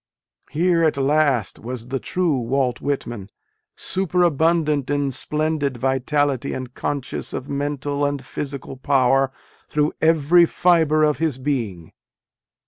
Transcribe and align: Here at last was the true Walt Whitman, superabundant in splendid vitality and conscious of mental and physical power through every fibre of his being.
Here 0.49 0.83
at 0.83 0.97
last 0.97 1.59
was 1.59 1.89
the 1.89 1.99
true 1.99 2.39
Walt 2.39 2.81
Whitman, 2.81 3.29
superabundant 3.75 4.89
in 4.89 5.11
splendid 5.11 5.77
vitality 5.77 6.53
and 6.53 6.73
conscious 6.73 7.33
of 7.33 7.47
mental 7.47 8.03
and 8.03 8.25
physical 8.25 8.77
power 8.77 9.31
through 9.69 9.93
every 10.01 10.47
fibre 10.47 11.03
of 11.03 11.19
his 11.19 11.37
being. 11.37 11.91